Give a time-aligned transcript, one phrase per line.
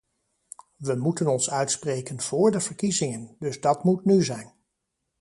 [0.77, 4.53] We moeten ons uitspreken vóór de verkiezingen, dus dat moet nu zijn.